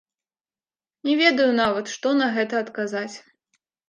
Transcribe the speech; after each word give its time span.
Не 1.09 1.13
ведаю 1.19 1.49
нават, 1.63 1.91
што 1.97 2.13
на 2.21 2.31
гэта 2.39 2.63
адказаць. 2.65 3.13